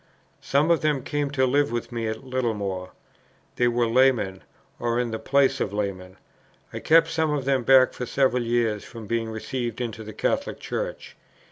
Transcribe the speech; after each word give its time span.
Some 0.41 0.71
of 0.71 0.81
them 0.81 1.03
came 1.03 1.29
to 1.29 1.45
live 1.45 1.71
with 1.71 1.91
me 1.91 2.07
at 2.07 2.23
Littlemore. 2.23 2.89
They 3.57 3.67
were 3.67 3.85
laymen, 3.85 4.41
or 4.79 4.99
in 4.99 5.11
the 5.11 5.19
place 5.19 5.59
of 5.61 5.73
laymen. 5.73 6.17
I 6.73 6.79
kept 6.79 7.09
some 7.11 7.29
of 7.29 7.45
them 7.45 7.61
back 7.63 7.93
for 7.93 8.07
several 8.07 8.41
years 8.41 8.83
from 8.83 9.05
being 9.05 9.29
received 9.29 9.79
into 9.79 10.03
the 10.03 10.11
Catholic 10.11 10.59
Church. 10.59 11.15